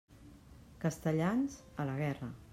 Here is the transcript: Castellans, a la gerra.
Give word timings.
Castellans, 0.85 1.61
a 1.77 1.87
la 1.93 1.99
gerra. 2.03 2.33